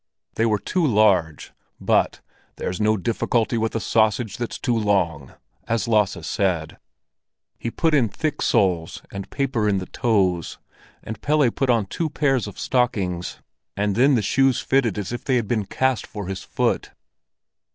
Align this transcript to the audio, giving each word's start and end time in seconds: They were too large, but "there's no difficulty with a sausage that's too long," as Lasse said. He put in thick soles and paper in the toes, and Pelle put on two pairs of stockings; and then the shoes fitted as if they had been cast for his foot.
They 0.33 0.47
were 0.47 0.57
too 0.57 0.83
large, 0.83 1.51
but 1.79 2.21
"there's 2.55 2.81
no 2.81 2.97
difficulty 2.97 3.55
with 3.55 3.75
a 3.75 3.79
sausage 3.79 4.37
that's 4.37 4.57
too 4.57 4.75
long," 4.75 5.35
as 5.67 5.87
Lasse 5.87 6.25
said. 6.25 6.79
He 7.59 7.69
put 7.69 7.93
in 7.93 8.09
thick 8.09 8.41
soles 8.41 9.03
and 9.11 9.29
paper 9.29 9.69
in 9.69 9.77
the 9.77 9.85
toes, 9.85 10.57
and 11.03 11.21
Pelle 11.21 11.51
put 11.51 11.69
on 11.69 11.85
two 11.85 12.09
pairs 12.09 12.47
of 12.47 12.57
stockings; 12.57 13.41
and 13.77 13.95
then 13.95 14.15
the 14.15 14.23
shoes 14.23 14.59
fitted 14.59 14.97
as 14.97 15.11
if 15.11 15.23
they 15.23 15.35
had 15.35 15.47
been 15.47 15.65
cast 15.67 16.07
for 16.07 16.25
his 16.25 16.41
foot. 16.41 16.93